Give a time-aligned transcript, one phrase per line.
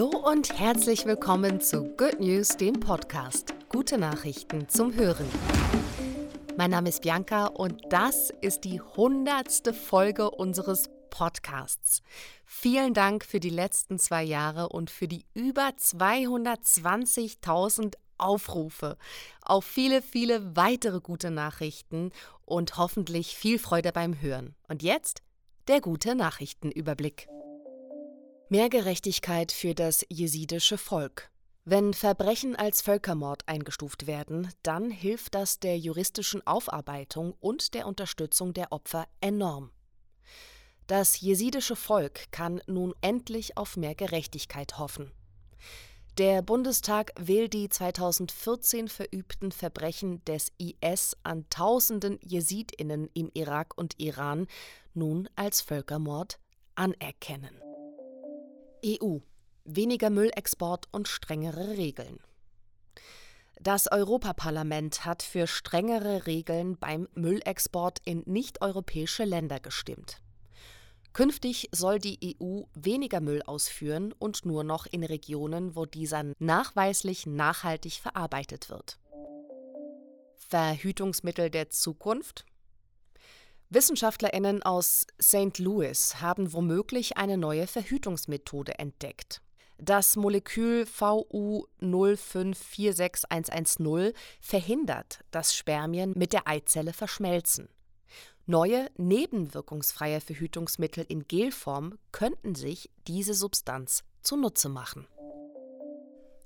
[0.00, 3.52] Hallo und herzlich willkommen zu Good News, dem Podcast.
[3.68, 5.26] Gute Nachrichten zum Hören.
[6.56, 12.00] Mein Name ist Bianca und das ist die hundertste Folge unseres Podcasts.
[12.46, 18.96] Vielen Dank für die letzten zwei Jahre und für die über 220.000 Aufrufe
[19.42, 22.10] auf viele, viele weitere gute Nachrichten
[22.46, 24.54] und hoffentlich viel Freude beim Hören.
[24.66, 25.20] Und jetzt
[25.68, 27.28] der gute Nachrichtenüberblick.
[28.52, 31.30] Mehr Gerechtigkeit für das jesidische Volk.
[31.64, 38.52] Wenn Verbrechen als Völkermord eingestuft werden, dann hilft das der juristischen Aufarbeitung und der Unterstützung
[38.52, 39.70] der Opfer enorm.
[40.88, 45.12] Das jesidische Volk kann nun endlich auf mehr Gerechtigkeit hoffen.
[46.18, 53.94] Der Bundestag will die 2014 verübten Verbrechen des IS an tausenden Jesidinnen im Irak und
[54.00, 54.48] Iran
[54.92, 56.40] nun als Völkermord
[56.74, 57.69] anerkennen.
[58.84, 59.18] EU
[59.64, 62.18] weniger Müllexport und strengere Regeln.
[63.60, 70.22] Das Europaparlament hat für strengere Regeln beim Müllexport in nichteuropäische Länder gestimmt.
[71.12, 77.26] Künftig soll die EU weniger Müll ausführen und nur noch in Regionen, wo dieser nachweislich
[77.26, 78.98] nachhaltig verarbeitet wird.
[80.36, 82.46] Verhütungsmittel der Zukunft
[83.72, 85.58] Wissenschaftlerinnen aus St.
[85.58, 89.42] Louis haben womöglich eine neue Verhütungsmethode entdeckt.
[89.78, 97.68] Das Molekül VU 0546110 verhindert, dass Spermien mit der Eizelle verschmelzen.
[98.44, 105.06] Neue, nebenwirkungsfreie Verhütungsmittel in Gelform könnten sich diese Substanz zunutze machen.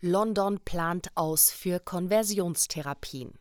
[0.00, 3.32] London plant aus für Konversionstherapien.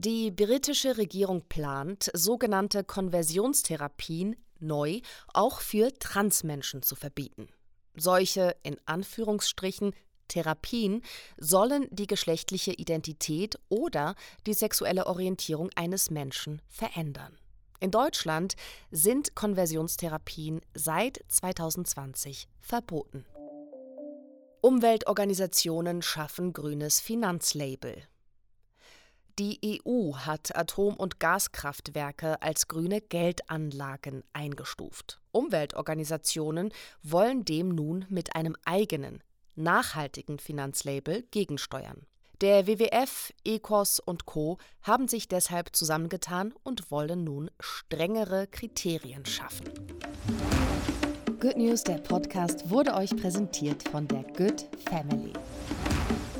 [0.00, 5.00] Die britische Regierung plant, sogenannte Konversionstherapien neu
[5.34, 7.48] auch für Transmenschen zu verbieten.
[7.96, 9.92] Solche in Anführungsstrichen
[10.28, 11.02] Therapien
[11.36, 14.14] sollen die geschlechtliche Identität oder
[14.46, 17.36] die sexuelle Orientierung eines Menschen verändern.
[17.80, 18.54] In Deutschland
[18.92, 23.24] sind Konversionstherapien seit 2020 verboten.
[24.60, 28.06] Umweltorganisationen schaffen grünes Finanzlabel.
[29.38, 35.20] Die EU hat Atom- und Gaskraftwerke als grüne Geldanlagen eingestuft.
[35.30, 36.72] Umweltorganisationen
[37.04, 39.22] wollen dem nun mit einem eigenen,
[39.54, 42.02] nachhaltigen Finanzlabel gegensteuern.
[42.40, 44.58] Der WWF, ECOS und Co.
[44.82, 49.66] haben sich deshalb zusammengetan und wollen nun strengere Kriterien schaffen.
[51.38, 55.32] Good News, der Podcast, wurde euch präsentiert von der Good Family.